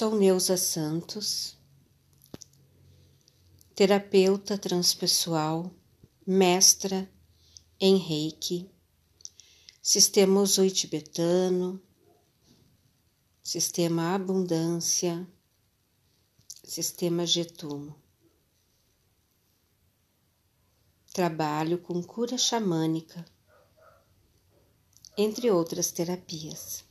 Sou 0.00 0.16
Neuza 0.16 0.56
Santos, 0.56 1.58
terapeuta 3.74 4.56
transpessoal, 4.56 5.70
mestra 6.26 7.06
em 7.78 7.98
Reiki, 7.98 8.70
sistema 9.82 10.40
Uzui 10.40 10.70
tibetano, 10.70 11.78
sistema 13.42 14.14
Abundância, 14.14 15.28
sistema 16.64 17.26
Getumo. 17.26 17.94
Trabalho 21.12 21.76
com 21.76 22.02
cura 22.02 22.38
xamânica, 22.38 23.22
entre 25.14 25.50
outras 25.50 25.90
terapias. 25.90 26.88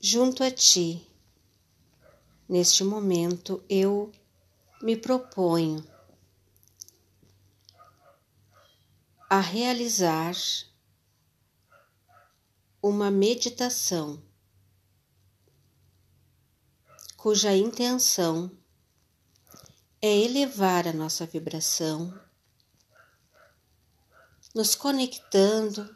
Junto 0.00 0.42
a 0.42 0.50
ti. 0.50 1.06
Neste 2.48 2.82
momento 2.82 3.62
eu 3.68 4.10
me 4.80 4.96
proponho 4.96 5.86
a 9.28 9.40
realizar 9.40 10.34
uma 12.80 13.10
meditação 13.10 14.22
cuja 17.18 17.54
intenção 17.54 18.50
é 20.00 20.06
elevar 20.06 20.86
a 20.86 20.92
nossa 20.92 21.26
vibração, 21.26 22.16
nos 24.54 24.76
conectando 24.76 25.92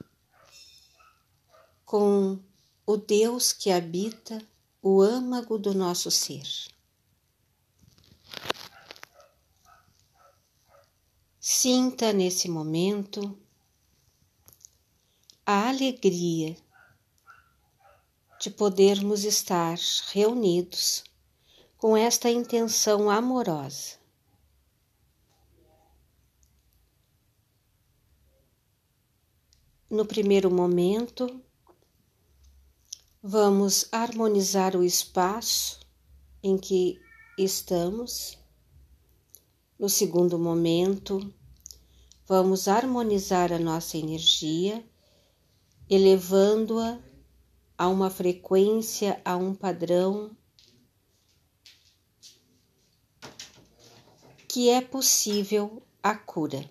com 1.84 2.42
o 2.84 2.96
Deus 2.96 3.52
que 3.52 3.70
habita 3.70 4.42
o 4.82 5.00
âmago 5.00 5.56
do 5.56 5.72
nosso 5.72 6.10
ser. 6.10 6.46
Sinta 11.38 12.12
nesse 12.12 12.48
momento 12.48 13.38
a 15.46 15.68
alegria 15.68 16.56
de 18.40 18.50
podermos 18.50 19.24
estar 19.24 19.78
reunidos 20.12 21.04
com 21.78 21.96
esta 21.96 22.30
intenção 22.30 23.08
amorosa. 23.08 24.00
No 29.88 30.06
primeiro 30.06 30.50
momento, 30.50 31.40
Vamos 33.24 33.86
harmonizar 33.92 34.74
o 34.74 34.82
espaço 34.82 35.78
em 36.42 36.58
que 36.58 37.00
estamos. 37.38 38.36
No 39.78 39.88
segundo 39.88 40.36
momento, 40.40 41.32
vamos 42.26 42.66
harmonizar 42.66 43.52
a 43.52 43.60
nossa 43.60 43.96
energia, 43.96 44.84
elevando-a 45.88 46.98
a 47.78 47.86
uma 47.86 48.10
frequência, 48.10 49.22
a 49.24 49.36
um 49.36 49.54
padrão 49.54 50.36
que 54.48 54.68
é 54.68 54.80
possível 54.80 55.80
a 56.02 56.16
cura. 56.16 56.68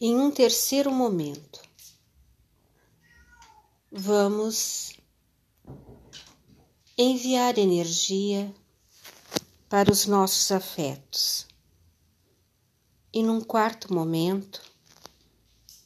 Em 0.00 0.14
um 0.14 0.30
terceiro 0.30 0.92
momento, 0.92 1.55
vamos 3.98 4.92
enviar 6.98 7.58
energia 7.58 8.54
para 9.70 9.90
os 9.90 10.04
nossos 10.04 10.52
afetos. 10.52 11.46
E 13.10 13.22
num 13.22 13.40
quarto 13.40 13.94
momento, 13.94 14.60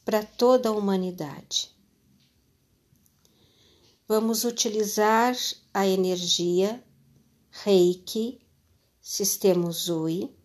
para 0.03 0.25
toda 0.25 0.67
a 0.67 0.73
humanidade. 0.73 1.73
Vamos 4.05 4.43
utilizar 4.43 5.33
a 5.73 5.87
energia 5.87 6.83
Reiki, 7.49 8.41
sistema 9.01 9.69
Uzui. 9.69 10.35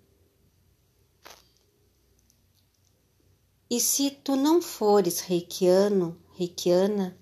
E 3.69 3.81
se 3.81 4.11
tu 4.11 4.37
não 4.37 4.63
fores 4.63 5.19
reikiano, 5.19 6.17
reikiana, 6.35 7.19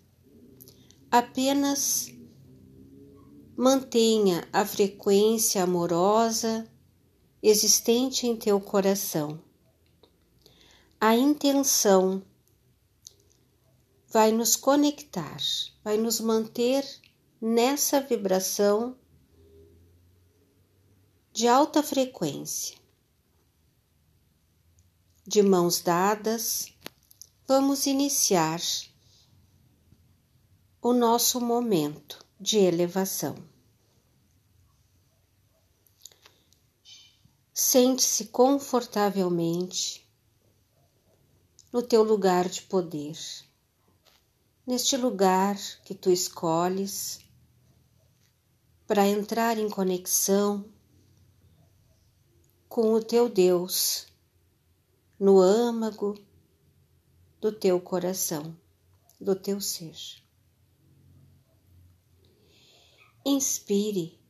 apenas 1.17 2.13
mantenha 3.57 4.49
a 4.53 4.67
frequência 4.67 5.63
amorosa 5.63 6.69
existente 7.41 8.27
em 8.27 8.37
teu 8.37 8.61
coração. 8.61 9.41
A 11.01 11.15
intenção 11.15 12.21
vai 14.09 14.33
nos 14.33 14.57
conectar, 14.57 15.37
vai 15.85 15.97
nos 15.97 16.19
manter 16.19 16.85
nessa 17.41 18.01
vibração 18.01 18.99
de 21.33 21.47
alta 21.47 21.81
frequência. 21.81 22.77
De 25.25 25.45
mãos 25.45 25.81
dadas, 25.81 26.75
vamos 27.47 27.87
iniciar 27.87 28.59
o 30.87 30.93
nosso 30.93 31.41
momento 31.41 32.23
de 32.39 32.59
elevação. 32.59 33.37
Sente-se 37.55 38.27
confortavelmente 38.27 40.07
no 41.73 41.83
teu 41.83 42.03
lugar 42.03 42.51
de 42.51 42.61
poder, 42.61 43.17
neste 44.67 44.95
lugar 44.99 45.57
que 45.87 45.95
tu 45.95 46.11
escolhes 46.11 47.19
para 48.87 49.09
entrar 49.09 49.57
em 49.57 49.71
conexão 49.71 50.71
com 52.69 52.93
o 52.93 53.03
teu 53.03 53.27
Deus 53.27 54.07
no 55.19 55.41
âmago 55.41 56.15
do 57.41 57.51
teu 57.51 57.81
coração, 57.81 58.55
do 59.19 59.35
teu 59.35 59.63
ser. 59.63 60.24
Inspire 63.27 64.21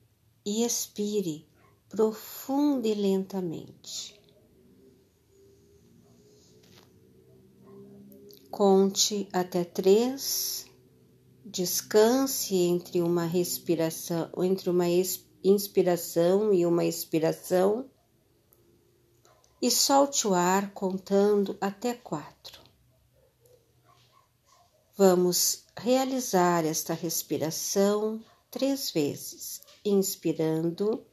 e 0.46 0.64
expire 0.64 1.48
profundo 1.88 2.86
e 2.86 2.94
lentamente. 2.94 4.20
Conte 8.50 9.28
até 9.32 9.64
três. 9.64 10.66
Descanse 11.44 12.54
entre 12.54 13.02
uma 13.02 13.24
respiração, 13.24 14.30
entre 14.38 14.70
uma 14.70 14.86
inspiração 15.42 16.54
e 16.54 16.64
uma 16.64 16.84
expiração, 16.84 17.90
e 19.60 19.70
solte 19.70 20.26
o 20.26 20.34
ar 20.34 20.72
contando 20.72 21.56
até 21.60 21.94
quatro. 21.94 22.60
Vamos 24.96 25.64
realizar 25.76 26.64
esta 26.64 26.94
respiração 26.94 28.22
três 28.54 28.92
vezes, 28.92 29.60
inspirando. 29.84 31.04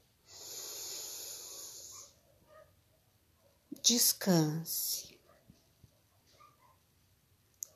Descanse 3.82 5.20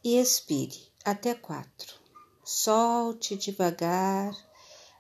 e 0.04 0.20
expire 0.20 0.94
até 1.04 1.34
quatro. 1.34 1.96
Solte 2.44 3.36
devagar, 3.36 4.38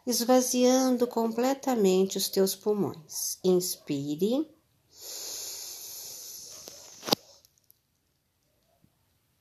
esvaziando 0.03 1.05
completamente 1.05 2.17
os 2.17 2.27
teus 2.27 2.55
pulmões. 2.55 3.37
Inspire. 3.43 4.49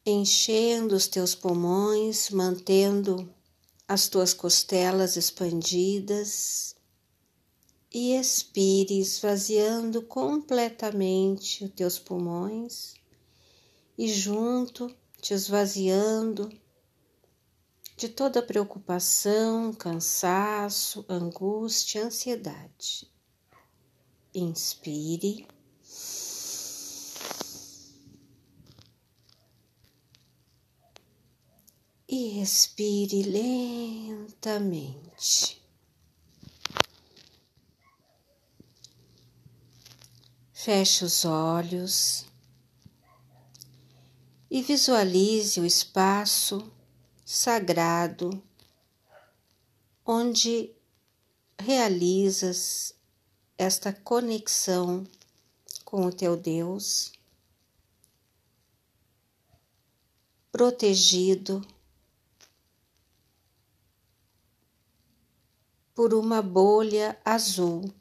Enchendo 0.05 0.95
os 0.95 1.09
teus 1.09 1.35
pulmões, 1.35 2.29
mantendo 2.29 3.35
as 3.87 4.09
tuas 4.09 4.33
costelas 4.33 5.17
expandidas 5.17 6.75
e 7.93 8.17
expire, 8.17 8.99
esvaziando 8.99 10.03
completamente 10.03 11.65
os 11.65 11.71
teus 11.71 11.99
pulmões 11.99 12.95
e 13.97 14.09
junto 14.09 14.95
te 15.21 15.33
esvaziando 15.33 16.51
de 17.97 18.09
toda 18.09 18.43
preocupação, 18.43 19.73
cansaço, 19.73 21.05
angústia, 21.09 22.05
ansiedade. 22.05 23.09
Inspire. 24.35 25.47
E 32.15 32.29
respire 32.29 33.25
lentamente. 33.25 34.41
Feche 40.53 41.05
os 41.05 41.25
olhos 41.25 42.25
e 44.49 44.63
visualize 44.63 45.59
o 45.59 45.67
espaço 45.67 46.73
sagrado 47.25 48.41
onde 50.07 50.73
realizas 51.59 52.95
esta 53.59 53.93
conexão 53.93 55.05
com 55.85 56.07
o 56.07 56.13
teu 56.13 56.37
Deus, 56.37 57.11
protegido 60.53 61.74
por 65.95 66.13
uma 66.13 66.43
bolha 66.43 67.19
azul. 67.25 67.95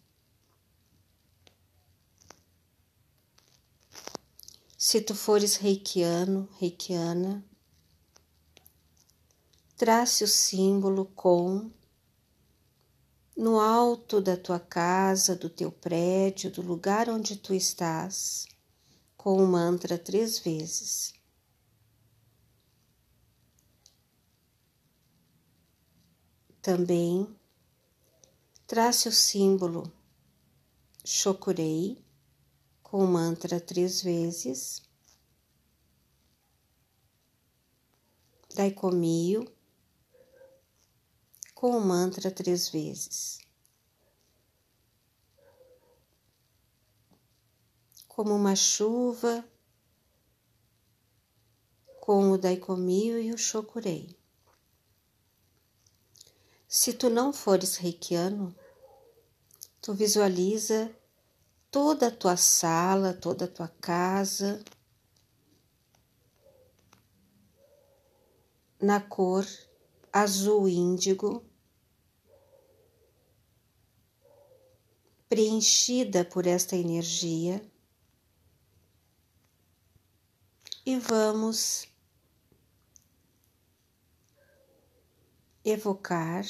Se 4.76 5.00
tu 5.00 5.14
fores 5.16 5.56
reikiano, 5.56 6.50
reikiana, 6.60 7.46
trace 9.78 10.24
o 10.24 10.28
símbolo 10.28 11.06
com 11.06 11.72
no 13.36 13.60
alto 13.60 14.22
da 14.22 14.38
tua 14.38 14.60
casa, 14.60 15.36
do 15.36 15.50
teu 15.50 15.72
prédio, 15.72 16.52
do 16.52 16.62
lugar 16.62 17.10
onde 17.10 17.36
tu 17.36 17.54
estás, 17.54 18.46
com 19.16 19.44
o 19.44 19.48
mantra 19.48 19.98
três 19.98 20.40
vezes. 20.40 21.14
Também 26.62 27.28
trace 28.66 29.08
o 29.08 29.12
símbolo 29.12 29.92
Chokurei 31.06 32.02
com 32.82 33.04
o 33.04 33.08
mantra 33.08 33.60
três 33.60 34.02
vezes. 34.02 34.82
Daikomio 38.56 39.52
com 41.54 41.78
o 41.78 41.82
mantra 41.82 42.32
três 42.32 42.70
vezes. 42.70 43.40
Como 48.08 48.34
uma 48.34 48.56
chuva, 48.56 49.44
com 52.00 52.32
o 52.32 52.38
Daikomio 52.38 53.20
e 53.20 53.34
o 53.34 53.38
Shokurei. 53.38 54.23
Se 56.76 56.92
tu 56.92 57.08
não 57.08 57.32
fores 57.32 57.76
reikiano, 57.76 58.52
tu 59.80 59.94
visualiza 59.94 60.92
toda 61.70 62.08
a 62.08 62.12
tua 62.12 62.36
sala, 62.36 63.14
toda 63.14 63.46
a 63.46 63.48
tua 63.48 63.68
casa 63.80 64.60
na 68.82 69.00
cor 69.00 69.46
azul 70.12 70.68
índigo 70.68 71.46
preenchida 75.30 76.26
por 76.26 76.48
esta 76.48 76.76
energia. 76.76 77.64
E 80.84 80.98
vamos 80.98 81.88
evocar 85.64 86.46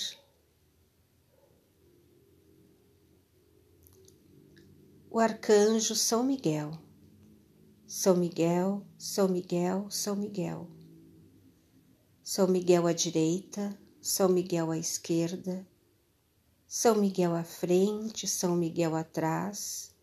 o 5.10 5.20
arcanjo 5.20 5.96
São 5.96 6.24
Miguel. 6.24 6.72
São 7.86 8.16
Miguel, 8.16 8.86
São 8.98 9.28
Miguel, 9.28 9.88
São 9.92 10.16
Miguel. 10.16 10.68
São 12.24 12.48
Miguel 12.48 12.88
à 12.88 12.94
direita, 12.94 13.78
São 14.02 14.30
Miguel 14.30 14.72
à 14.72 14.78
esquerda, 14.78 15.68
são 16.76 16.96
Miguel 16.96 17.36
à 17.36 17.44
frente, 17.44 18.28
São 18.28 18.56
Miguel 18.56 18.96
atrás, 18.96 19.94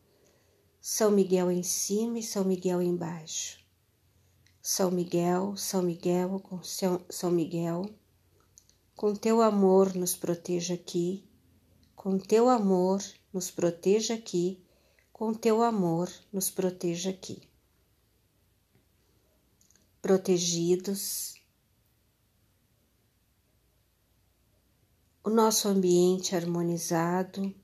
São 0.80 1.10
Miguel 1.10 1.50
em 1.50 1.64
cima 1.64 2.20
e 2.20 2.22
São 2.22 2.44
Miguel 2.44 2.80
embaixo. 2.80 3.58
São 4.62 4.88
Miguel, 4.88 5.56
São 5.56 5.82
Miguel, 5.82 6.40
São 7.10 7.32
Miguel, 7.32 7.86
com 9.00 9.14
teu 9.14 9.40
amor 9.40 9.94
nos 9.94 10.14
proteja 10.14 10.74
aqui, 10.74 11.26
com 11.96 12.18
teu 12.18 12.50
amor 12.50 13.02
nos 13.32 13.50
proteja 13.50 14.12
aqui, 14.12 14.62
com 15.10 15.32
teu 15.32 15.62
amor 15.62 16.12
nos 16.30 16.50
proteja 16.50 17.08
aqui. 17.08 17.40
Protegidos, 20.02 21.32
o 25.24 25.30
nosso 25.30 25.66
ambiente 25.66 26.36
harmonizado, 26.36 27.54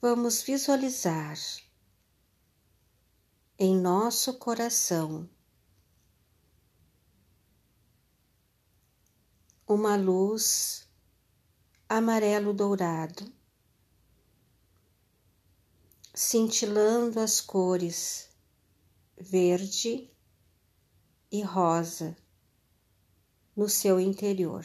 vamos 0.00 0.40
visualizar 0.40 1.36
em 3.58 3.76
nosso 3.76 4.34
coração 4.34 5.28
uma 9.68 9.96
luz 9.96 10.88
amarelo 11.86 12.54
dourado, 12.54 13.30
cintilando 16.14 17.20
as 17.20 17.42
cores 17.42 18.30
verde 19.14 20.10
e 21.30 21.42
rosa 21.42 22.16
no 23.54 23.68
seu 23.68 24.00
interior. 24.00 24.64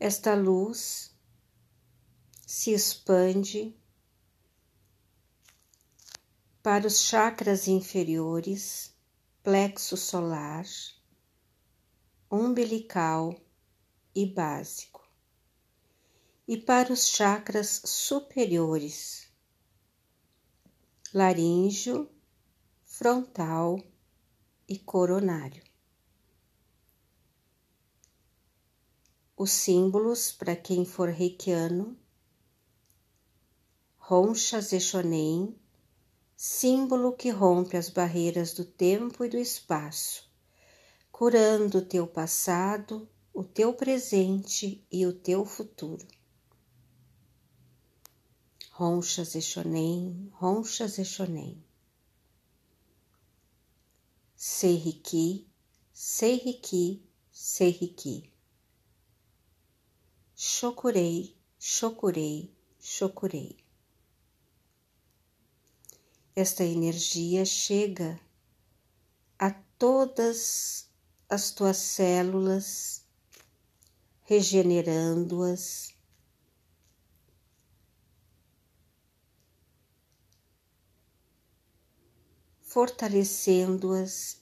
Esta 0.00 0.34
luz 0.34 1.14
se 2.46 2.72
expande 2.72 3.76
para 6.62 6.86
os 6.86 7.02
chakras 7.02 7.68
inferiores, 7.68 8.94
plexo 9.42 9.94
solar, 9.98 10.64
umbilical 12.30 13.34
e 14.14 14.26
básico, 14.26 15.06
e 16.46 16.56
para 16.56 16.92
os 16.92 17.08
chakras 17.08 17.82
superiores, 17.84 19.28
laríngeo, 21.12 22.10
frontal 22.84 23.78
e 24.68 24.78
coronário. 24.78 25.62
os 29.36 29.50
símbolos 29.50 30.30
para 30.30 30.54
quem 30.54 30.84
for 30.84 31.08
reikiano, 31.08 31.98
Roncha 33.96 34.60
Zeshonen, 34.60 35.58
símbolo 36.36 37.14
que 37.14 37.30
rompe 37.30 37.76
as 37.76 37.88
barreiras 37.88 38.52
do 38.54 38.64
tempo 38.64 39.24
e 39.24 39.28
do 39.28 39.36
espaço, 39.36 40.23
curando 41.14 41.78
o 41.78 41.80
teu 41.80 42.08
passado, 42.08 43.08
o 43.32 43.44
teu 43.44 43.72
presente 43.72 44.84
e 44.90 45.06
o 45.06 45.12
teu 45.12 45.44
futuro. 45.44 46.04
Roncha 48.72 49.22
Zeshonen, 49.22 50.28
Roncha 50.32 50.88
Zeshonen. 50.88 51.64
Seiriki, 54.34 55.46
Seiriki, 55.92 57.00
Seiriki. 57.30 58.28
Chokurei, 60.34 61.36
chocurei, 61.60 62.52
chocurei. 62.80 63.56
Esta 66.34 66.64
energia 66.64 67.44
chega 67.44 68.20
a 69.38 69.52
todas 69.78 70.92
as 71.34 71.50
tuas 71.50 71.78
células, 71.78 73.04
regenerando-as, 74.22 75.92
fortalecendo-as, 82.62 84.40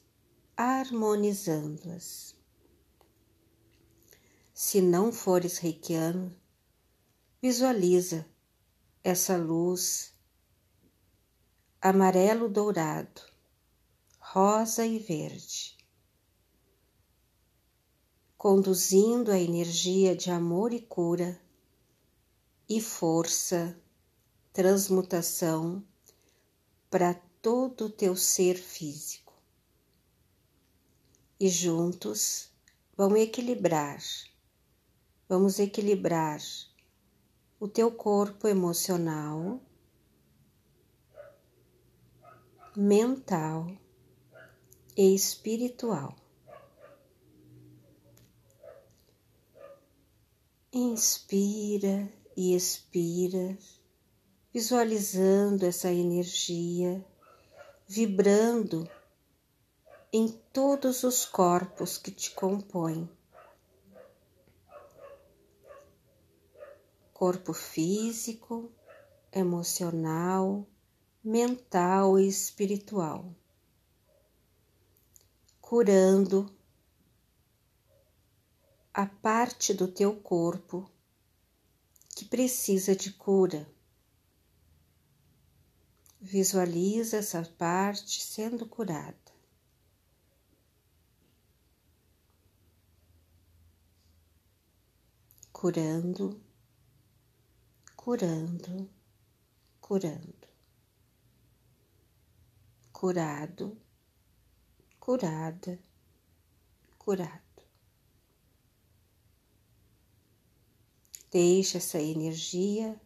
harmonizando-as. 0.54 2.36
Se 4.52 4.82
não 4.82 5.10
fores 5.10 5.56
reikiano, 5.56 6.36
visualiza 7.40 8.26
essa 9.02 9.38
luz 9.38 10.12
amarelo 11.80 12.50
dourado, 12.50 13.22
rosa 14.20 14.84
e 14.86 14.98
verde, 14.98 15.81
conduzindo 18.42 19.30
a 19.30 19.38
energia 19.38 20.16
de 20.16 20.28
amor 20.28 20.72
e 20.72 20.80
cura 20.80 21.40
e 22.68 22.80
força, 22.80 23.80
transmutação 24.52 25.80
para 26.90 27.14
todo 27.40 27.84
o 27.84 27.88
teu 27.88 28.16
ser 28.16 28.56
físico. 28.56 29.32
E 31.38 31.48
juntos 31.48 32.50
vão 32.96 33.16
equilibrar, 33.16 34.02
vamos 35.28 35.60
equilibrar 35.60 36.40
o 37.60 37.68
teu 37.68 37.92
corpo 37.92 38.48
emocional, 38.48 39.60
mental 42.76 43.70
e 44.96 45.14
espiritual. 45.14 46.21
Inspira 50.74 52.10
e 52.34 52.56
expira, 52.56 53.58
visualizando 54.50 55.66
essa 55.66 55.92
energia 55.92 57.04
vibrando 57.86 58.88
em 60.10 60.28
todos 60.50 61.04
os 61.04 61.26
corpos 61.26 61.98
que 61.98 62.10
te 62.10 62.30
compõem. 62.30 63.06
Corpo 67.12 67.52
físico, 67.52 68.72
emocional, 69.30 70.66
mental 71.22 72.18
e 72.18 72.26
espiritual. 72.26 73.26
Curando 75.60 76.50
a 78.94 79.06
parte 79.06 79.72
do 79.72 79.88
teu 79.88 80.14
corpo 80.20 80.90
que 82.14 82.26
precisa 82.26 82.94
de 82.94 83.10
cura. 83.10 83.66
Visualiza 86.20 87.16
essa 87.16 87.42
parte 87.42 88.20
sendo 88.20 88.66
curada. 88.66 89.16
Curando, 95.50 96.38
curando, 97.96 98.90
curando. 99.80 100.48
Curado, 102.92 103.76
curada, 105.00 105.78
curado. 106.98 107.51
Deixa 111.32 111.78
essa 111.78 111.98
energia 111.98 113.00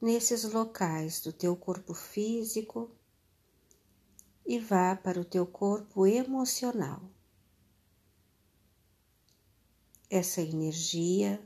nesses 0.00 0.44
locais 0.44 1.20
do 1.20 1.30
teu 1.30 1.54
corpo 1.54 1.92
físico 1.92 2.90
e 4.46 4.58
vá 4.58 4.96
para 4.96 5.20
o 5.20 5.26
teu 5.26 5.46
corpo 5.46 6.06
emocional. 6.06 7.02
Essa 10.08 10.40
energia 10.40 11.38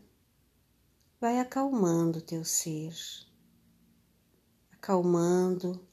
vai 1.20 1.40
acalmando 1.40 2.20
o 2.20 2.22
teu 2.22 2.44
ser, 2.44 2.94
acalmando 4.70 5.84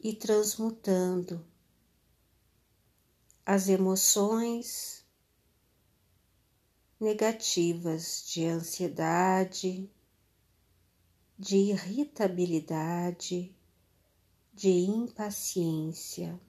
e 0.00 0.14
transmutando 0.14 1.44
as 3.44 3.68
emoções 3.68 5.01
negativas 7.02 8.24
de 8.28 8.46
ansiedade, 8.46 9.90
de 11.36 11.56
irritabilidade, 11.56 13.52
de 14.52 14.68
impaciência, 14.68 16.40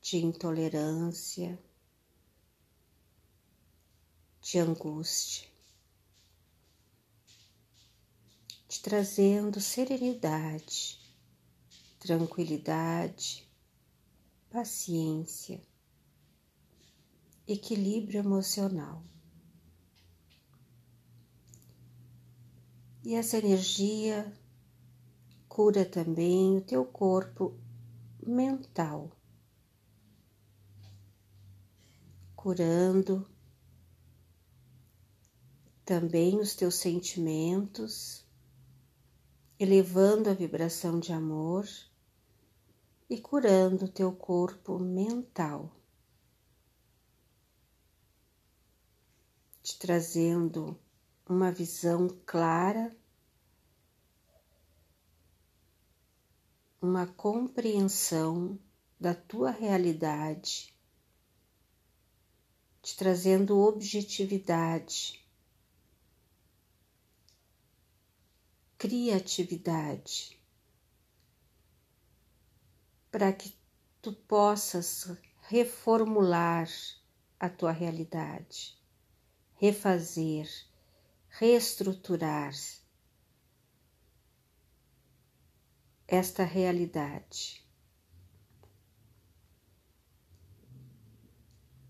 de 0.00 0.18
intolerância, 0.18 1.58
de 4.40 4.60
angústia, 4.60 5.48
te 8.68 8.80
trazendo 8.80 9.60
serenidade, 9.60 11.00
tranquilidade, 11.98 13.44
paciência 14.48 15.73
equilíbrio 17.46 18.20
emocional. 18.20 19.02
E 23.04 23.14
essa 23.14 23.36
energia 23.36 24.32
cura 25.46 25.84
também 25.84 26.56
o 26.56 26.62
teu 26.62 26.86
corpo 26.86 27.54
mental, 28.26 29.10
curando 32.34 33.28
também 35.84 36.40
os 36.40 36.54
teus 36.54 36.76
sentimentos, 36.76 38.26
elevando 39.58 40.30
a 40.30 40.34
vibração 40.34 40.98
de 40.98 41.12
amor 41.12 41.68
e 43.08 43.20
curando 43.20 43.84
o 43.84 43.88
teu 43.88 44.10
corpo 44.12 44.78
mental. 44.78 45.83
Te 49.64 49.78
trazendo 49.78 50.78
uma 51.26 51.50
visão 51.50 52.06
clara, 52.26 52.94
uma 56.82 57.06
compreensão 57.06 58.60
da 59.00 59.14
tua 59.14 59.50
realidade, 59.50 60.76
te 62.82 62.94
trazendo 62.94 63.58
objetividade, 63.58 65.26
criatividade, 68.76 70.38
para 73.10 73.32
que 73.32 73.56
tu 74.02 74.12
possas 74.12 75.10
reformular 75.48 76.68
a 77.40 77.48
tua 77.48 77.72
realidade 77.72 78.83
refazer, 79.56 80.48
reestruturar 81.28 82.52
esta 86.06 86.44
realidade, 86.44 87.64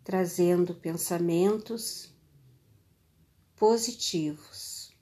trazendo 0.02 0.74
pensamentos 0.74 2.14
positivos. 3.56 4.94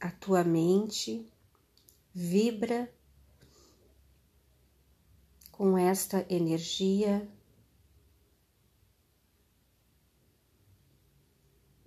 A 0.00 0.10
tua 0.10 0.42
mente 0.42 1.31
vibra 2.14 2.92
com 5.50 5.78
esta 5.78 6.26
energia 6.28 7.26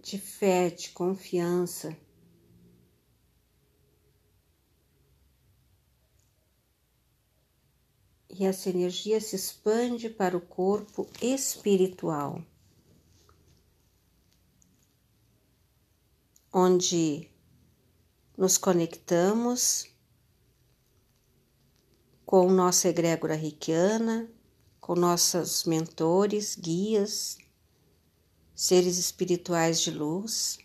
de 0.02 0.20
fé, 0.20 0.70
de 0.70 0.92
confiança. 0.92 1.98
E 8.30 8.46
essa 8.46 8.70
energia 8.70 9.20
se 9.22 9.36
expande 9.36 10.10
para 10.10 10.36
o 10.36 10.42
corpo 10.42 11.08
espiritual, 11.22 12.44
onde 16.52 17.32
nos 18.38 18.58
conectamos 18.58 19.95
com 22.26 22.50
nossa 22.52 22.90
egrégora 22.90 23.36
reikiana, 23.36 24.30
com 24.82 24.96
nossos 24.96 25.64
mentores, 25.66 26.56
guias, 26.56 27.38
seres 28.56 28.98
espirituais 28.98 29.82
de 29.82 29.92
luz, 29.92 30.58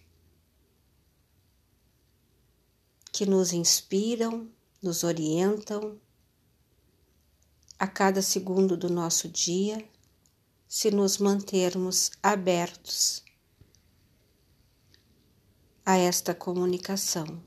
que 3.13 3.27
nos 3.27 3.53
inspiram, 3.53 4.49
nos 4.83 5.05
orientam 5.05 6.01
a 7.79 7.87
cada 7.87 8.23
segundo 8.23 8.77
do 8.77 8.89
nosso 8.89 9.29
dia, 9.29 9.87
se 10.69 10.91
nos 10.91 11.19
mantermos 11.19 12.13
abertos 12.23 13.25
a 15.85 15.97
esta 15.97 16.35
comunicação, 16.35 17.43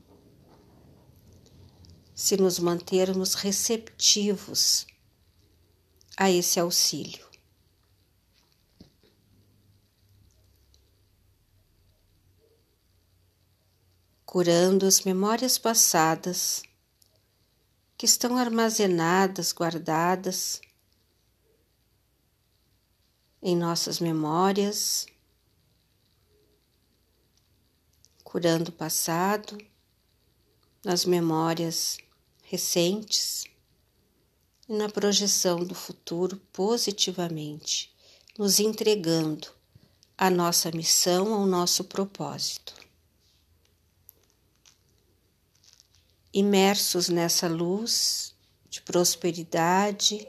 se 2.14 2.36
nos 2.36 2.58
mantermos 2.58 3.34
receptivos 3.34 4.86
a 6.16 6.30
esse 6.30 6.60
auxílio. 6.60 7.24
Curando 14.24 14.86
as 14.86 15.00
memórias 15.02 15.58
passadas 15.58 16.62
que 17.96 18.06
estão 18.06 18.36
armazenadas, 18.36 19.52
guardadas 19.52 20.60
em 23.42 23.56
nossas 23.56 24.00
memórias, 24.00 25.06
curando 28.22 28.70
o 28.70 28.72
passado, 28.72 29.56
nas 30.84 31.04
memórias 31.04 31.98
recentes 32.54 33.46
e 34.68 34.72
na 34.72 34.88
projeção 34.88 35.64
do 35.64 35.74
futuro 35.74 36.40
positivamente, 36.52 37.92
nos 38.38 38.60
entregando 38.60 39.48
a 40.16 40.30
nossa 40.30 40.70
missão, 40.70 41.34
ao 41.34 41.46
nosso 41.46 41.82
propósito. 41.82 42.72
Imersos 46.32 47.08
nessa 47.08 47.48
luz 47.48 48.36
de 48.70 48.80
prosperidade, 48.82 50.28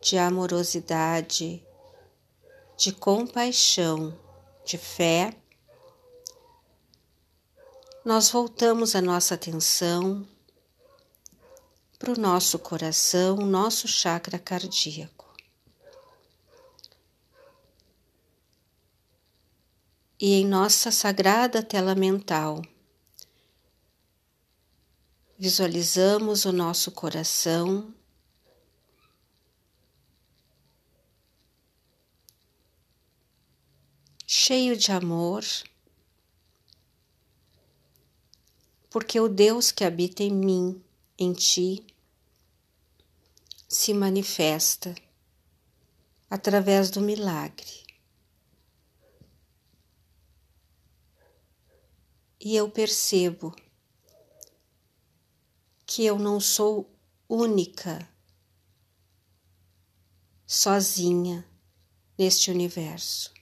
de 0.00 0.16
amorosidade, 0.16 1.62
de 2.78 2.90
compaixão, 2.92 4.18
de 4.64 4.78
fé, 4.78 5.36
nós 8.02 8.30
voltamos 8.30 8.94
a 8.94 9.02
nossa 9.02 9.34
atenção 9.34 10.26
para 11.98 12.12
o 12.12 12.18
nosso 12.18 12.58
coração, 12.58 13.36
nosso 13.38 13.88
chakra 13.88 14.38
cardíaco. 14.38 15.26
E 20.20 20.34
em 20.34 20.46
nossa 20.46 20.90
sagrada 20.90 21.62
tela 21.62 21.94
mental, 21.94 22.62
visualizamos 25.38 26.44
o 26.44 26.52
nosso 26.52 26.90
coração 26.90 27.94
cheio 34.26 34.76
de 34.76 34.92
amor, 34.92 35.44
porque 38.90 39.20
o 39.20 39.28
Deus 39.28 39.70
que 39.70 39.84
habita 39.84 40.22
em 40.22 40.32
mim, 40.32 40.82
em 41.18 41.32
ti, 41.32 41.84
se 43.68 43.92
manifesta 43.92 44.94
através 46.30 46.90
do 46.90 47.00
milagre. 47.00 47.86
E 52.40 52.54
eu 52.54 52.70
percebo 52.70 53.54
que 55.84 56.04
eu 56.04 56.18
não 56.18 56.38
sou 56.38 56.88
única, 57.28 58.08
sozinha 60.46 61.44
neste 62.16 62.50
universo 62.50 63.36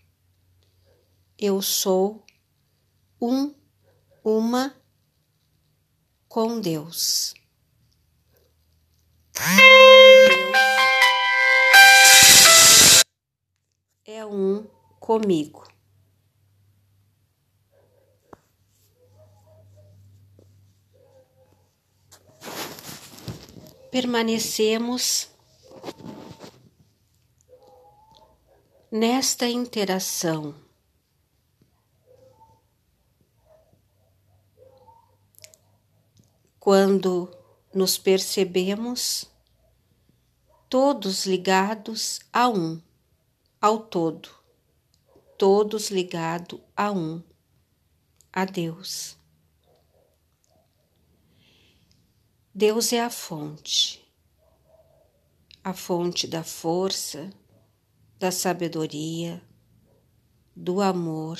eu 1.38 1.60
sou 1.60 2.24
um, 3.20 3.54
uma 4.24 4.74
com 6.28 6.60
Deus. 6.60 7.34
É 14.04 14.24
um 14.24 14.66
comigo. 14.98 15.64
Permanecemos 23.90 25.28
nesta 28.90 29.46
interação 29.48 30.54
quando 36.58 37.35
nos 37.76 37.98
percebemos 37.98 39.26
todos 40.66 41.26
ligados 41.26 42.20
a 42.32 42.48
um, 42.48 42.80
ao 43.60 43.80
todo, 43.80 44.30
todos 45.36 45.90
ligados 45.90 46.58
a 46.74 46.90
um, 46.90 47.22
a 48.32 48.46
Deus. 48.46 49.18
Deus 52.54 52.94
é 52.94 53.02
a 53.02 53.10
fonte, 53.10 54.02
a 55.62 55.74
fonte 55.74 56.26
da 56.26 56.42
força, 56.42 57.28
da 58.18 58.32
sabedoria, 58.32 59.46
do 60.56 60.80
amor 60.80 61.38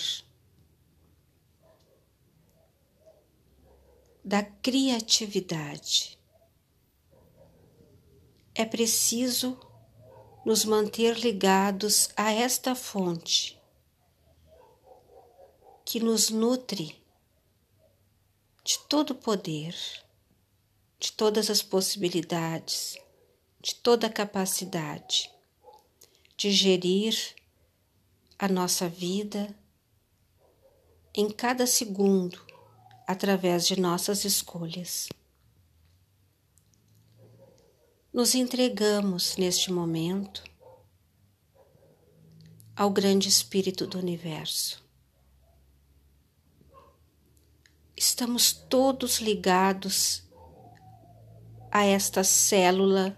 da 4.26 4.42
criatividade. 4.42 6.15
É 8.58 8.64
preciso 8.64 9.60
nos 10.42 10.64
manter 10.64 11.18
ligados 11.18 12.08
a 12.16 12.32
esta 12.32 12.74
fonte 12.74 13.60
que 15.84 16.00
nos 16.00 16.30
nutre 16.30 16.96
de 18.64 18.78
todo 18.88 19.10
o 19.10 19.14
poder, 19.14 19.76
de 20.98 21.12
todas 21.12 21.50
as 21.50 21.60
possibilidades, 21.60 22.96
de 23.60 23.74
toda 23.74 24.06
a 24.06 24.10
capacidade 24.10 25.30
de 26.34 26.50
gerir 26.50 27.34
a 28.38 28.48
nossa 28.48 28.88
vida 28.88 29.54
em 31.14 31.28
cada 31.28 31.66
segundo 31.66 32.42
através 33.06 33.66
de 33.66 33.78
nossas 33.78 34.24
escolhas. 34.24 35.10
Nos 38.16 38.34
entregamos 38.34 39.36
neste 39.36 39.70
momento 39.70 40.42
ao 42.74 42.88
grande 42.88 43.28
Espírito 43.28 43.86
do 43.86 43.98
Universo. 43.98 44.82
Estamos 47.94 48.54
todos 48.54 49.18
ligados 49.18 50.26
a 51.70 51.84
esta 51.84 52.24
célula 52.24 53.14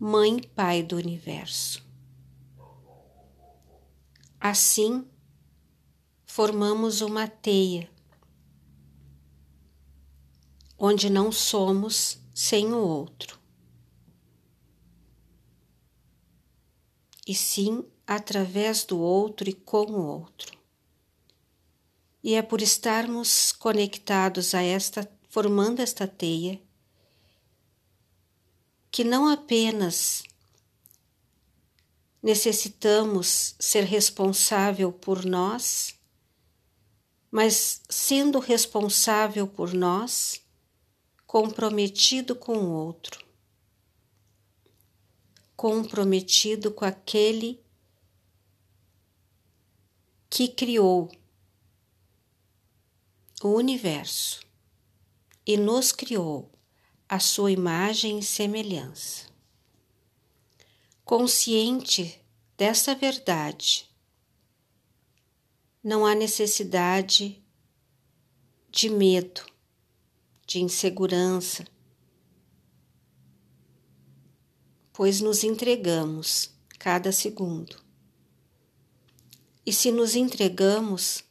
Mãe 0.00 0.40
Pai 0.42 0.82
do 0.82 0.96
Universo. 0.96 1.86
Assim, 4.40 5.06
formamos 6.24 7.02
uma 7.02 7.28
teia 7.28 7.86
onde 10.78 11.10
não 11.10 11.30
somos 11.30 12.18
sem 12.34 12.72
o 12.72 12.78
outro, 12.78 13.35
e 17.26 17.34
sim 17.34 17.84
através 18.06 18.84
do 18.84 18.98
outro 19.00 19.48
e 19.48 19.52
com 19.52 19.84
o 19.86 20.06
outro. 20.06 20.56
E 22.22 22.34
é 22.34 22.42
por 22.42 22.62
estarmos 22.62 23.52
conectados 23.52 24.54
a 24.54 24.62
esta, 24.62 25.10
formando 25.28 25.80
esta 25.80 26.06
teia, 26.06 26.60
que 28.90 29.04
não 29.04 29.28
apenas 29.28 30.22
necessitamos 32.22 33.54
ser 33.58 33.84
responsável 33.84 34.92
por 34.92 35.24
nós, 35.24 35.94
mas 37.30 37.82
sendo 37.88 38.38
responsável 38.38 39.46
por 39.46 39.72
nós, 39.72 40.40
comprometido 41.26 42.34
com 42.34 42.56
o 42.56 42.72
outro, 42.72 43.24
comprometido 45.56 46.70
com 46.70 46.84
aquele 46.84 47.58
que 50.28 50.48
criou 50.48 51.10
o 53.42 53.48
universo 53.48 54.40
e 55.46 55.56
nos 55.56 55.92
criou 55.92 56.50
a 57.08 57.18
sua 57.18 57.50
imagem 57.50 58.18
e 58.18 58.22
semelhança. 58.22 59.26
Consciente 61.04 62.20
dessa 62.56 62.94
verdade, 62.94 63.88
não 65.82 66.04
há 66.04 66.14
necessidade 66.14 67.42
de 68.70 68.90
medo, 68.90 69.42
de 70.46 70.60
insegurança, 70.60 71.64
pois 74.96 75.20
nos 75.20 75.44
entregamos 75.44 76.48
cada 76.78 77.12
segundo. 77.12 77.76
E 79.66 79.70
se 79.70 79.92
nos 79.92 80.16
entregamos, 80.16 81.22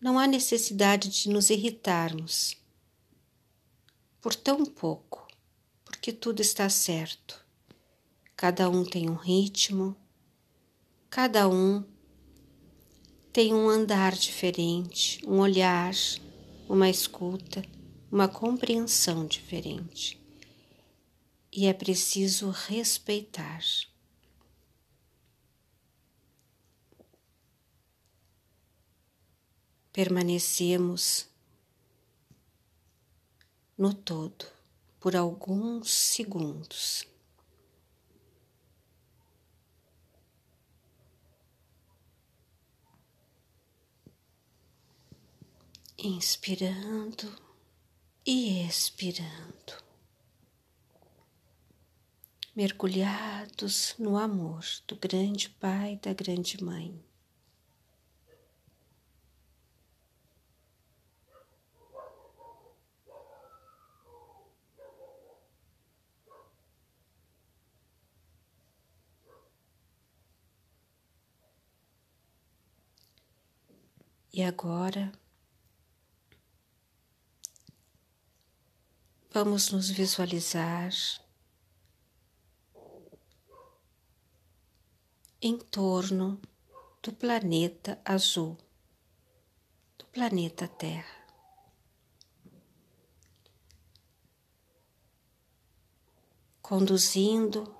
não 0.00 0.18
há 0.18 0.26
necessidade 0.26 1.08
de 1.08 1.28
nos 1.28 1.48
irritarmos 1.48 2.56
por 4.20 4.34
tão 4.34 4.66
pouco, 4.66 5.28
porque 5.84 6.12
tudo 6.12 6.40
está 6.40 6.68
certo. 6.68 7.40
Cada 8.34 8.68
um 8.68 8.84
tem 8.84 9.08
um 9.08 9.14
ritmo, 9.14 9.96
cada 11.08 11.48
um 11.48 11.84
tem 13.32 13.54
um 13.54 13.68
andar 13.68 14.16
diferente, 14.16 15.24
um 15.24 15.38
olhar, 15.38 15.94
uma 16.68 16.90
escuta, 16.90 17.62
uma 18.10 18.26
compreensão 18.26 19.24
diferente. 19.24 20.21
E 21.54 21.66
é 21.66 21.74
preciso 21.74 22.50
respeitar. 22.50 23.60
Permanecemos 29.92 31.28
no 33.76 33.92
todo 33.92 34.46
por 34.98 35.14
alguns 35.14 35.90
segundos. 35.90 37.04
Inspirando 45.98 47.36
e 48.24 48.66
expirando, 48.66 49.81
mergulhados 52.54 53.94
no 53.98 54.16
amor 54.18 54.62
do 54.86 54.94
grande 54.96 55.48
Pai, 55.48 55.98
da 56.02 56.12
grande 56.12 56.62
Mãe. 56.62 57.02
E 74.34 74.42
agora 74.42 75.12
vamos 79.30 79.70
nos 79.70 79.90
visualizar 79.90 80.90
em 85.42 85.58
torno 85.58 86.40
do 87.02 87.12
planeta 87.12 88.00
azul, 88.04 88.56
do 89.98 90.06
planeta 90.06 90.68
Terra. 90.68 91.20
Conduzindo 96.62 97.76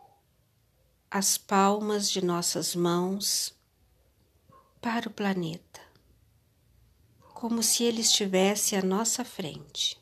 as 1.09 1.38
palmas 1.38 2.11
de 2.11 2.22
nossas 2.22 2.75
mãos 2.75 3.55
para 4.81 5.09
o 5.09 5.12
planeta 5.12 5.81
como 7.42 7.61
se 7.61 7.83
ele 7.83 8.03
estivesse 8.03 8.77
à 8.77 8.83
nossa 8.83 9.25
frente. 9.25 10.01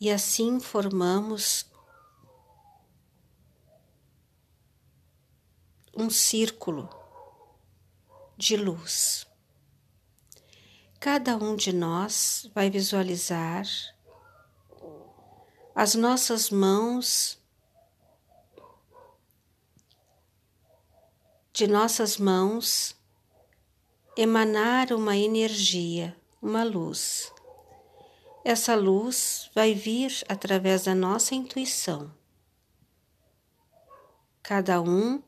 E 0.00 0.10
assim 0.10 0.58
formamos 0.58 1.66
um 5.96 6.10
círculo 6.10 6.88
de 8.36 8.56
luz. 8.56 9.26
Cada 11.00 11.36
um 11.36 11.56
de 11.56 11.72
nós 11.72 12.50
vai 12.54 12.68
visualizar 12.68 13.64
as 15.74 15.94
nossas 15.94 16.50
mãos 16.50 17.38
de 21.52 21.66
nossas 21.66 22.18
mãos 22.18 22.94
emanar 24.14 24.92
uma 24.92 25.16
energia, 25.16 26.14
uma 26.42 26.62
luz. 26.62 27.32
Essa 28.44 28.74
luz 28.74 29.50
vai 29.54 29.72
vir 29.72 30.22
através 30.28 30.84
da 30.84 30.94
nossa 30.94 31.34
intuição. 31.34 32.12
Cada 34.42 34.80
um 34.80 35.22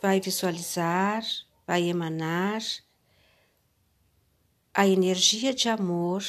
vai 0.00 0.20
visualizar, 0.20 1.24
vai 1.66 1.82
emanar 1.84 2.62
a 4.72 4.86
energia 4.86 5.52
de 5.52 5.68
amor, 5.68 6.24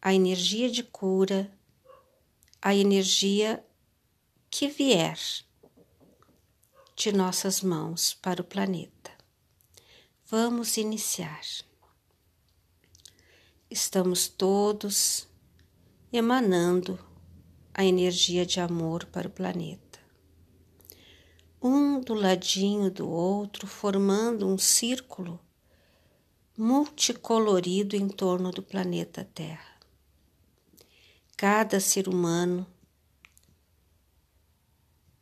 a 0.00 0.12
energia 0.12 0.70
de 0.70 0.82
cura, 0.82 1.50
a 2.60 2.74
energia 2.74 3.64
que 4.50 4.68
vier 4.68 5.18
de 6.94 7.12
nossas 7.12 7.62
mãos 7.62 8.12
para 8.12 8.42
o 8.42 8.44
planeta. 8.44 9.10
Vamos 10.26 10.76
iniciar. 10.76 11.40
Estamos 13.70 14.28
todos 14.28 15.26
emanando 16.12 16.98
a 17.72 17.84
energia 17.84 18.44
de 18.44 18.60
amor 18.60 19.06
para 19.06 19.28
o 19.28 19.30
planeta. 19.30 19.89
Um 21.62 22.00
do 22.00 22.14
ladinho 22.14 22.90
do 22.90 23.06
outro, 23.06 23.66
formando 23.66 24.48
um 24.48 24.56
círculo 24.56 25.38
multicolorido 26.56 27.94
em 27.96 28.08
torno 28.08 28.50
do 28.50 28.62
planeta 28.62 29.28
Terra. 29.34 29.78
Cada 31.36 31.78
ser 31.78 32.08
humano, 32.08 32.66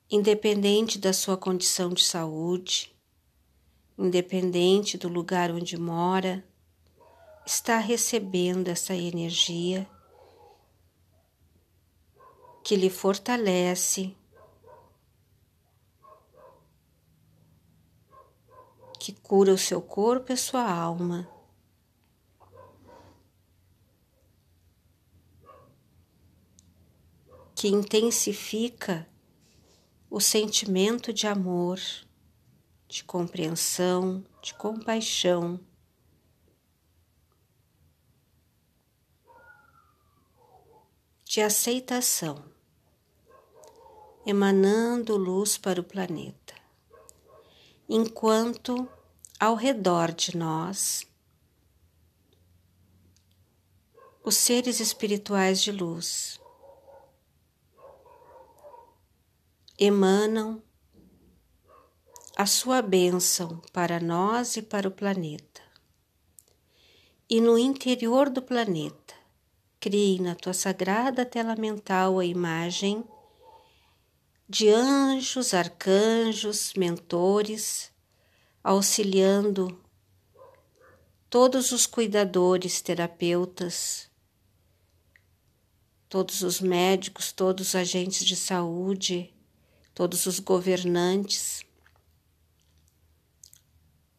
independente 0.09 0.97
da 0.97 1.13
sua 1.13 1.37
condição 1.37 1.91
de 1.91 2.05
saúde, 2.05 2.97
independente 3.97 4.97
do 4.97 5.09
lugar 5.09 5.51
onde 5.51 5.77
mora, 5.77 6.45
está 7.45 7.79
recebendo 7.79 8.69
essa 8.69 8.95
energia 8.95 9.89
que 12.63 12.77
lhe 12.77 12.91
fortalece, 12.91 14.15
que 18.99 19.13
cura 19.13 19.53
o 19.53 19.59
seu 19.59 19.81
corpo 19.81 20.33
e 20.33 20.37
sua 20.37 20.71
alma. 20.71 21.29
Que 27.55 27.69
intensifica 27.69 29.09
o 30.11 30.21
sentimento 30.21 31.13
de 31.13 31.27
amor 31.27 31.79
de 32.89 33.05
compreensão, 33.05 34.25
de 34.43 34.55
compaixão. 34.55 35.61
De 41.23 41.43
aceitação, 41.43 42.43
emanando 44.25 45.15
luz 45.19 45.59
para 45.59 45.79
o 45.79 45.85
planeta, 45.85 46.48
enquanto 47.89 48.87
ao 49.41 49.55
redor 49.55 50.13
de 50.13 50.37
nós 50.37 51.07
os 54.23 54.37
seres 54.37 54.79
espirituais 54.79 55.63
de 55.63 55.73
luz 55.73 56.39
emanam 59.79 60.63
a 62.37 62.45
sua 62.45 62.83
bênção 62.83 63.63
para 63.73 63.99
nós 63.99 64.57
e 64.57 64.63
para 64.63 64.87
o 64.87 64.91
planeta. 64.91 65.63
E 67.31 67.41
no 67.41 67.59
interior 67.59 68.29
do 68.29 68.43
planeta, 68.43 69.15
crie 69.81 70.21
na 70.21 70.35
tua 70.35 70.53
sagrada 70.53 71.25
tela 71.25 71.57
mental 71.57 72.19
a 72.19 72.25
imagem 72.25 73.05
de 74.49 74.69
anjos, 74.71 75.53
arcanjos, 75.53 76.73
mentores, 76.75 77.93
auxiliando 78.65 79.79
todos 81.29 81.73
os 81.73 81.87
cuidadores, 81.87 82.81
terapeutas, 82.81 84.11
todos 86.09 86.43
os 86.43 86.61
médicos, 86.61 87.33
todos 87.33 87.69
os 87.69 87.75
agentes 87.75 88.25
de 88.25 88.35
saúde, 88.35 89.35
todos 89.95 90.27
os 90.27 90.39
governantes 90.39 91.67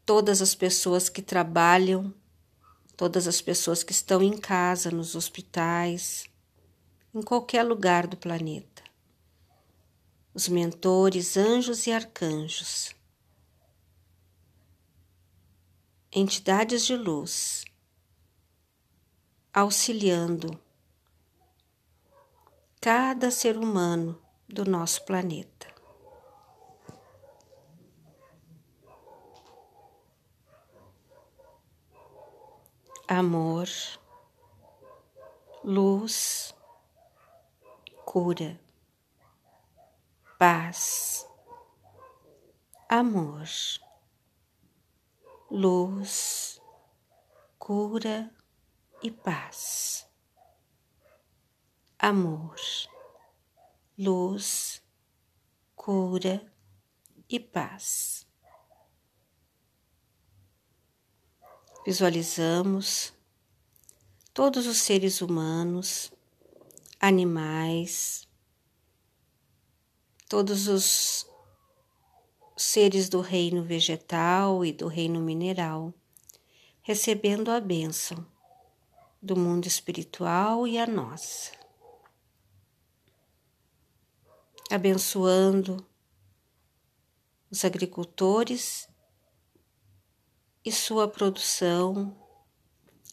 todas 0.10 0.42
as 0.42 0.56
pessoas 0.56 1.08
que 1.08 1.22
trabalham, 1.22 2.12
todas 2.98 3.28
as 3.28 3.44
pessoas 3.44 3.84
que 3.84 3.92
estão 3.92 4.24
em 4.24 4.36
casa, 4.36 4.90
nos 4.90 5.14
hospitais, 5.14 6.28
em 7.14 7.22
qualquer 7.22 7.62
lugar 7.62 8.08
do 8.08 8.18
planeta. 8.18 8.69
Os 10.34 10.48
mentores, 10.48 11.36
anjos 11.36 11.88
e 11.88 11.92
arcanjos, 11.92 12.96
entidades 16.12 16.86
de 16.86 16.96
luz, 16.96 17.66
auxiliando 19.54 20.60
cada 22.80 23.30
ser 23.32 23.58
humano 23.58 24.20
do 24.48 24.64
nosso 24.64 25.04
planeta. 25.04 25.68
Amor, 33.08 33.68
luz, 35.64 36.54
cura, 38.06 38.60
paz, 40.40 41.28
amor, 42.88 43.46
luz, 45.52 46.62
cura 47.58 48.34
e 49.04 49.12
paz. 49.12 50.08
Amor, 52.00 52.56
luz, 53.98 54.82
cura 55.76 56.50
e 57.28 57.38
paz. 57.38 58.26
Visualizamos 61.86 63.12
todos 64.34 64.68
os 64.68 64.78
seres 64.78 65.20
humanos, 65.20 66.14
animais, 66.98 68.29
todos 70.30 70.68
os 70.68 71.28
seres 72.56 73.10
do 73.10 73.20
reino 73.20 73.64
vegetal 73.64 74.64
e 74.64 74.72
do 74.72 74.88
reino 74.88 75.20
mineral, 75.20 75.92
recebendo 76.84 77.50
a 77.50 77.60
bênção 77.60 78.24
do 79.20 79.36
mundo 79.36 79.66
espiritual 79.66 80.68
e 80.68 80.78
a 80.78 80.86
nossa. 80.86 81.52
Abençoando 84.70 85.84
os 87.50 87.66
agricultores 87.66 88.88
e 90.64 90.72
sua 90.72 91.08
produção, 91.08 92.16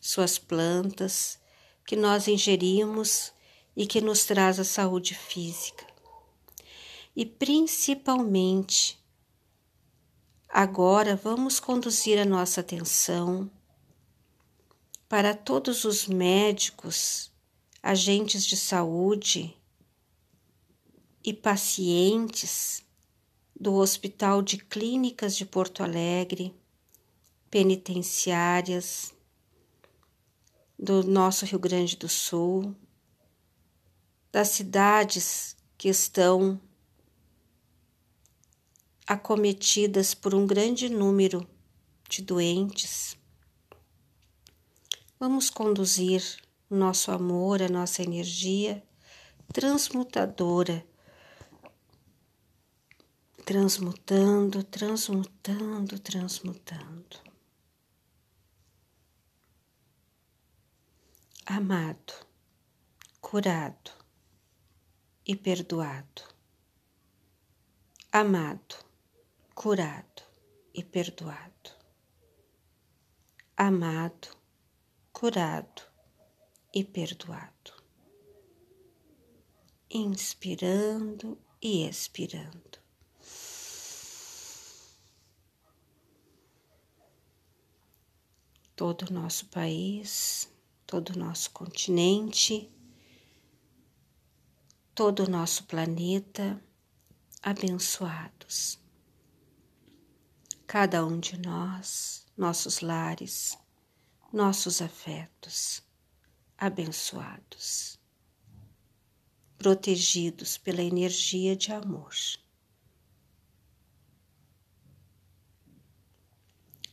suas 0.02 0.38
plantas 0.38 1.38
que 1.86 1.96
nós 1.96 2.28
ingerimos 2.28 3.32
e 3.74 3.86
que 3.86 4.02
nos 4.02 4.26
traz 4.26 4.60
a 4.60 4.64
saúde 4.64 5.14
física. 5.14 5.85
E 7.16 7.24
principalmente, 7.24 9.02
agora 10.46 11.16
vamos 11.16 11.58
conduzir 11.58 12.18
a 12.18 12.26
nossa 12.26 12.60
atenção 12.60 13.50
para 15.08 15.34
todos 15.34 15.86
os 15.86 16.06
médicos, 16.06 17.32
agentes 17.82 18.44
de 18.44 18.54
saúde 18.54 19.56
e 21.24 21.32
pacientes 21.32 22.84
do 23.58 23.72
Hospital 23.76 24.42
de 24.42 24.58
Clínicas 24.58 25.34
de 25.34 25.46
Porto 25.46 25.82
Alegre, 25.82 26.54
penitenciárias 27.50 29.14
do 30.78 31.02
nosso 31.02 31.46
Rio 31.46 31.58
Grande 31.58 31.96
do 31.96 32.10
Sul, 32.10 32.76
das 34.30 34.48
cidades 34.48 35.56
que 35.78 35.88
estão 35.88 36.60
acometidas 39.06 40.14
por 40.14 40.34
um 40.34 40.46
grande 40.46 40.88
número 40.88 41.46
de 42.08 42.22
doentes 42.22 43.16
Vamos 45.18 45.48
conduzir 45.48 46.22
nosso 46.68 47.10
amor, 47.10 47.62
a 47.62 47.70
nossa 47.70 48.02
energia 48.02 48.86
transmutadora, 49.50 50.86
transmutando, 53.46 54.62
transmutando, 54.62 55.98
transmutando. 55.98 57.16
Amado, 61.46 62.12
curado 63.18 63.90
e 65.24 65.34
perdoado. 65.34 66.24
Amado, 68.12 68.85
curado 69.56 70.22
e 70.74 70.84
perdoado. 70.84 71.70
Amado, 73.56 74.28
curado 75.10 75.82
e 76.74 76.84
perdoado. 76.84 77.72
Inspirando 79.90 81.38
e 81.62 81.88
expirando. 81.88 82.78
Todo 88.76 89.08
o 89.08 89.12
nosso 89.14 89.46
país, 89.46 90.52
todo 90.86 91.14
o 91.14 91.18
nosso 91.18 91.50
continente, 91.52 92.70
todo 94.94 95.24
o 95.24 95.30
nosso 95.30 95.64
planeta 95.64 96.62
abençoados. 97.42 98.84
Cada 100.66 101.06
um 101.06 101.20
de 101.20 101.38
nós, 101.38 102.26
nossos 102.36 102.80
lares, 102.80 103.56
nossos 104.32 104.82
afetos 104.82 105.80
abençoados, 106.58 108.00
protegidos 109.56 110.58
pela 110.58 110.82
energia 110.82 111.54
de 111.54 111.72
amor. 111.72 112.12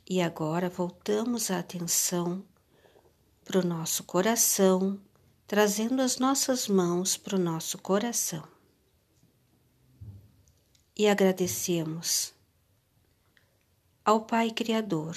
E 0.08 0.22
agora 0.22 0.70
voltamos 0.70 1.50
a 1.50 1.58
atenção 1.58 2.46
para 3.44 3.60
o 3.60 3.66
nosso 3.66 4.04
coração, 4.04 5.02
trazendo 5.48 6.00
as 6.00 6.20
nossas 6.20 6.68
mãos 6.68 7.18
para 7.18 7.38
o 7.38 7.40
nosso 7.40 7.80
coração. 7.80 8.48
E 10.96 11.08
agradecemos 11.08 12.36
ao 14.06 14.26
Pai 14.26 14.52
Criador 14.52 15.16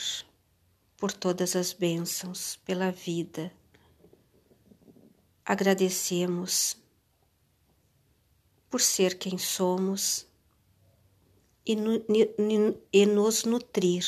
por 0.97 1.13
todas 1.13 1.57
as 1.57 1.73
bênçãos, 1.73 2.57
pela 2.65 2.93
vida. 2.93 3.53
Agradecemos 5.45 6.77
por 8.71 8.81
ser 8.81 9.19
quem 9.19 9.37
somos 9.39 10.27
e, 11.67 11.77
e 12.93 13.07
nos 13.07 13.45
nutrir 13.45 14.05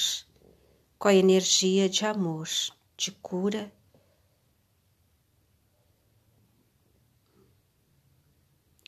com 0.96 1.08
a 1.08 1.14
energia 1.14 1.88
de 1.88 2.04
amor, 2.06 2.48
de 2.96 3.10
cura. 3.10 3.72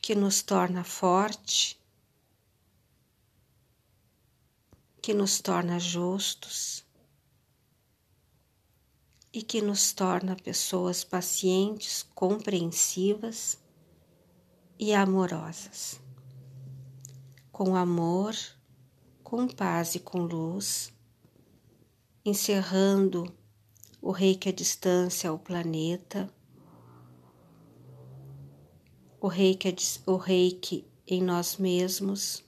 Que 0.01 0.15
nos 0.15 0.41
torna 0.41 0.83
forte, 0.83 1.80
que 5.01 5.13
nos 5.13 5.41
torna 5.41 5.79
justos 5.79 6.85
e 9.33 9.41
que 9.41 9.61
nos 9.61 9.93
torna 9.93 10.35
pessoas 10.35 11.03
pacientes, 11.03 12.03
compreensivas 12.13 13.57
e 14.77 14.93
amorosas. 14.93 15.99
Com 17.51 17.75
amor, 17.75 18.35
com 19.23 19.47
paz 19.47 19.95
e 19.95 19.99
com 19.99 20.19
luz, 20.19 20.93
encerrando 22.23 23.33
o 24.01 24.11
reiki 24.11 24.49
à 24.49 24.51
distância 24.51 25.29
ao 25.29 25.39
planeta, 25.39 26.31
o 29.19 29.27
reiki, 29.27 29.75
o 30.05 30.17
reiki 30.17 30.85
em 31.07 31.23
nós 31.23 31.57
mesmos. 31.57 32.43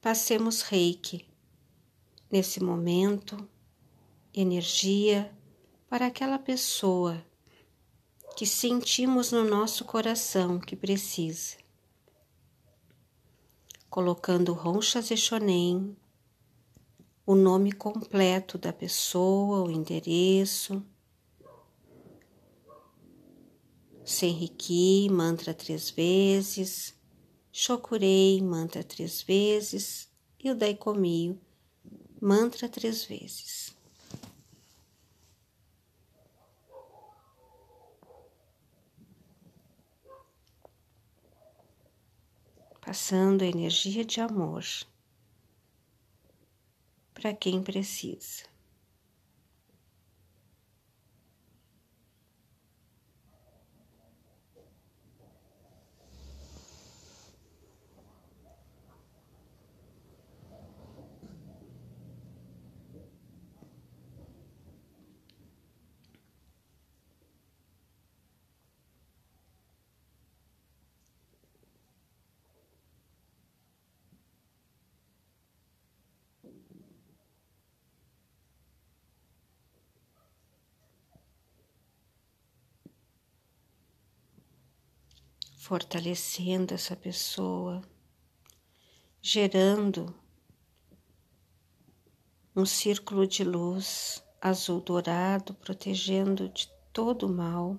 Passemos 0.00 0.62
reiki 0.62 1.26
nesse 2.30 2.62
momento, 2.62 3.48
energia 4.32 5.32
para 5.88 6.06
aquela 6.06 6.38
pessoa 6.38 7.24
que 8.36 8.46
sentimos 8.46 9.32
no 9.32 9.42
nosso 9.42 9.84
coração 9.84 10.60
que 10.60 10.76
precisa. 10.76 11.56
colocando 13.90 14.52
Ronchas 14.52 15.10
e 15.10 15.16
Shonen, 15.16 15.96
o 17.26 17.34
nome 17.34 17.72
completo 17.72 18.56
da 18.56 18.72
pessoa, 18.72 19.66
o 19.66 19.70
endereço. 19.70 20.82
Senriki, 24.04 25.08
mantra 25.10 25.52
três 25.52 25.90
vezes. 25.90 26.97
Shokurei, 27.60 28.40
mantra 28.40 28.84
três 28.84 29.20
vezes. 29.20 30.08
E 30.38 30.48
o 30.48 30.54
Daikomio, 30.54 31.40
mantra 32.22 32.68
três 32.68 33.04
vezes. 33.04 33.76
Passando 42.80 43.42
a 43.42 43.46
energia 43.46 44.04
de 44.04 44.20
amor 44.20 44.64
para 47.12 47.34
quem 47.34 47.60
precisa. 47.60 48.44
Fortalecendo 85.68 86.72
essa 86.72 86.96
pessoa, 86.96 87.82
gerando 89.20 90.14
um 92.56 92.64
círculo 92.64 93.26
de 93.26 93.44
luz 93.44 94.24
azul 94.40 94.80
dourado, 94.80 95.52
protegendo 95.52 96.48
de 96.48 96.72
todo 96.90 97.26
o 97.26 97.28
mal. 97.28 97.76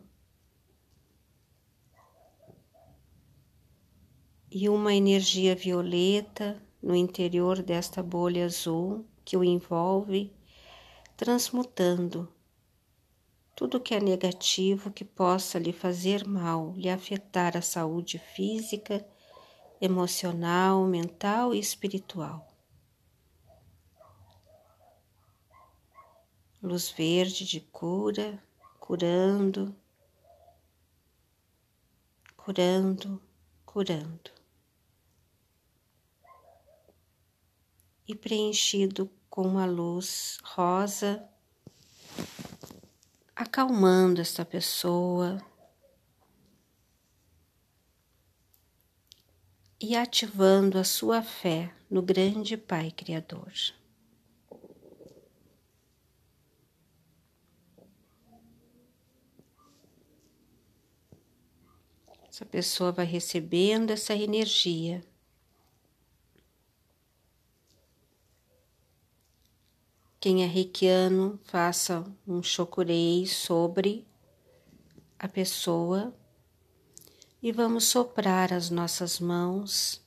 E 4.52 4.70
uma 4.70 4.94
energia 4.94 5.56
violeta 5.56 6.62
no 6.84 6.96
interior 6.96 7.64
desta 7.64 8.04
bolha 8.04 8.46
azul 8.46 9.04
que 9.26 9.36
o 9.36 9.44
envolve, 9.44 10.32
transmutando 11.18 12.32
tudo 13.60 13.78
que 13.78 13.94
é 13.94 14.00
negativo 14.00 14.90
que 14.90 15.04
possa 15.04 15.60
lhe 15.60 15.74
fazer 15.74 16.26
mal, 16.26 16.72
lhe 16.78 16.90
afetar 16.90 17.58
a 17.58 17.62
saúde 17.62 18.18
física, 18.18 19.06
emocional, 19.82 20.86
mental 20.86 21.54
e 21.54 21.60
espiritual. 21.60 22.48
Luz 26.64 26.90
verde 26.90 27.46
de 27.46 27.60
cura, 27.60 28.42
curando, 28.80 29.76
curando, 32.38 33.22
curando. 33.66 34.32
E 38.08 38.16
preenchido 38.16 39.12
com 39.30 39.42
uma 39.42 39.66
luz 39.66 40.38
rosa 40.46 41.29
acalmando 43.40 44.20
essa 44.20 44.44
pessoa 44.44 45.42
e 49.80 49.96
ativando 49.96 50.78
a 50.78 50.84
sua 50.84 51.22
fé 51.22 51.74
no 51.90 52.02
grande 52.02 52.58
Pai 52.58 52.92
Criador. 52.92 53.54
Essa 62.28 62.46
pessoa 62.46 62.92
vai 62.92 63.06
recebendo 63.06 63.92
essa 63.92 64.14
energia 64.14 65.02
Quem 70.20 70.44
é 70.44 70.46
reikiano, 70.46 71.40
faça 71.46 72.06
um 72.28 72.44
chokurei 72.44 73.26
sobre 73.26 74.06
a 75.18 75.30
pessoa 75.30 76.14
e 77.42 77.54
vamos 77.54 77.86
soprar 77.86 78.52
as 78.52 78.70
nossas 78.70 79.18
mãos, 79.18 80.06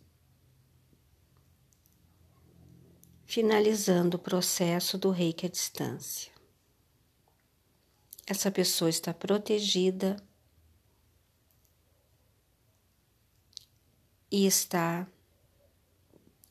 finalizando 3.25 4.19
o 4.19 4.21
processo 4.21 4.99
do 4.99 5.11
reiki 5.11 5.47
à 5.47 5.49
distância. 5.49 6.31
Essa 8.27 8.51
pessoa 8.51 8.91
está 8.91 9.15
protegida 9.15 10.17
e 14.31 14.47
está 14.47 15.07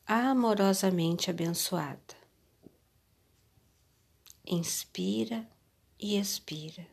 amorosamente 0.04 1.30
abençoada. 1.30 2.21
Inspira 4.44 5.48
e 5.98 6.18
expira. 6.18 6.84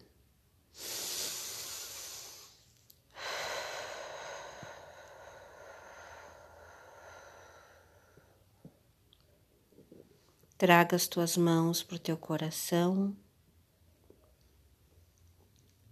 Traga 10.58 10.96
as 10.96 11.08
tuas 11.08 11.36
mãos 11.36 11.82
para 11.82 11.96
o 11.96 12.00
teu 12.00 12.18
coração 12.18 13.16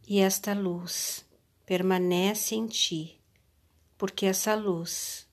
e 0.05 0.19
esta 0.19 0.53
luz 0.53 1.25
permanece 1.65 2.53
em 2.53 2.67
ti, 2.67 3.19
porque 3.97 4.25
essa 4.25 4.53
luz 4.53 5.27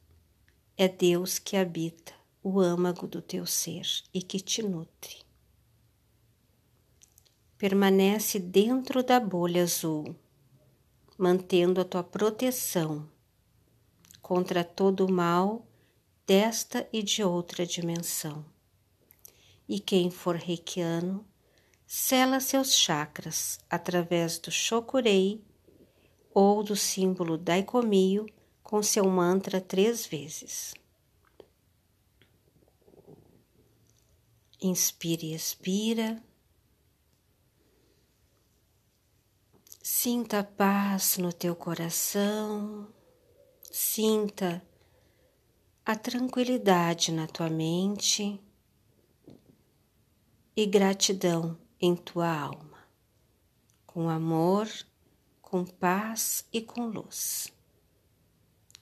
é 0.77 0.89
Deus 0.89 1.39
que 1.39 1.57
habita 1.57 2.15
o 2.43 2.61
âmago 2.61 3.07
do 3.07 3.21
teu 3.21 3.45
ser 3.45 3.87
e 4.13 4.23
que 4.23 4.41
te 4.41 4.63
nutre 4.63 5.24
permanece 7.65 8.39
dentro 8.39 9.03
da 9.03 9.19
bolha 9.19 9.63
azul, 9.63 10.15
mantendo 11.17 11.81
a 11.81 11.85
tua 11.85 12.05
proteção 12.05 13.09
contra 14.21 14.63
todo 14.63 15.07
o 15.07 15.11
mal 15.11 15.67
desta 16.27 16.87
e 16.93 17.03
de 17.03 17.25
outra 17.25 17.65
dimensão. 17.65 18.45
E 19.67 19.81
quem 19.81 20.11
for 20.11 20.37
reikiano, 20.37 21.27
sela 21.87 22.39
seus 22.39 22.75
chakras 22.75 23.59
através 23.71 24.39
do 24.39 24.51
chokurei 24.51 25.43
ou 26.35 26.63
do 26.63 26.77
símbolo 26.77 27.39
daikomio 27.39 28.27
com 28.63 28.83
seu 28.83 29.07
mantra 29.09 29.59
três 29.59 30.05
vezes. 30.05 30.75
Inspire 34.61 35.29
e 35.29 35.35
expira. 35.35 36.23
Sinta 39.87 40.39
a 40.39 40.43
paz 40.43 41.19
no 41.19 41.31
teu 41.31 41.55
coração, 41.55 42.89
sinta 43.71 44.67
a 45.85 45.95
tranquilidade 45.95 47.13
na 47.13 47.27
tua 47.27 47.51
mente 47.51 48.41
e 50.57 50.65
gratidão 50.65 51.59
em 51.79 51.95
tua 51.95 52.35
alma, 52.35 52.79
com 53.85 54.09
amor, 54.09 54.67
com 55.43 55.67
paz 55.67 56.47
e 56.51 56.63
com 56.63 56.87
luz. 56.87 57.53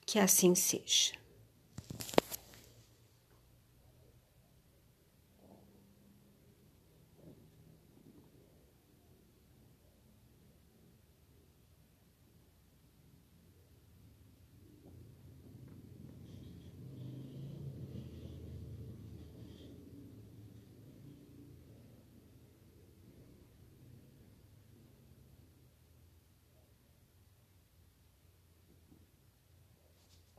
Que 0.05 0.19
assim 0.19 0.55
seja. 0.55 1.15